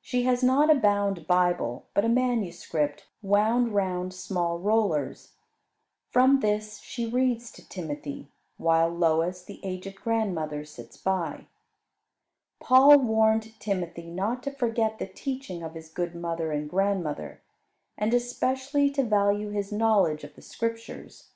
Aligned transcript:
She 0.00 0.24
has 0.24 0.42
not 0.42 0.68
a 0.68 0.74
bound 0.74 1.28
Bible, 1.28 1.86
but 1.94 2.04
a 2.04 2.08
manuscript, 2.08 3.06
wound 3.22 3.72
round 3.72 4.12
small 4.12 4.58
rollers. 4.58 5.34
From 6.08 6.40
this 6.40 6.80
she 6.80 7.06
reads 7.06 7.52
to 7.52 7.68
Timothy; 7.68 8.32
while 8.56 8.88
Lois, 8.88 9.44
the 9.44 9.60
aged 9.64 9.94
grandmother, 9.94 10.64
sits 10.64 10.96
by. 10.96 11.46
Paul 12.58 12.98
warned 12.98 13.60
Timothy 13.60 14.08
not 14.10 14.42
to 14.42 14.50
forget 14.50 14.98
the 14.98 15.06
teaching 15.06 15.62
of 15.62 15.74
his 15.76 15.88
good 15.88 16.16
mother 16.16 16.50
and 16.50 16.68
grandmother; 16.68 17.40
and 17.96 18.12
especially 18.12 18.90
to 18.90 19.04
value 19.04 19.50
his 19.50 19.70
knowledge 19.70 20.24
of 20.24 20.34
the 20.34 20.42
Scriptures. 20.42 21.30